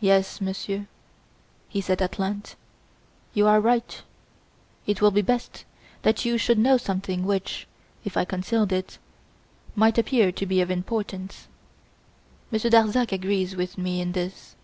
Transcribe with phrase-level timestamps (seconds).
[0.00, 0.88] "Yes, Monsieur,"
[1.68, 2.56] he said at length,
[3.34, 4.02] "you are right.
[4.84, 5.64] It will be best
[6.02, 7.68] that you should know something which,
[8.04, 8.98] if I concealed it,
[9.76, 11.46] might appear to be of importance;
[12.50, 14.56] Monsieur Darzac agrees with me in this."